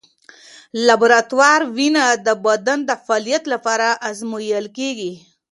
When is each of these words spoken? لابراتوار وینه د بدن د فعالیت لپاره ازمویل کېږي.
لابراتوار 0.85 1.61
وینه 1.77 2.05
د 2.25 2.27
بدن 2.45 2.79
د 2.89 2.91
فعالیت 3.05 3.43
لپاره 3.53 3.87
ازمویل 4.09 4.65
کېږي. 4.77 5.11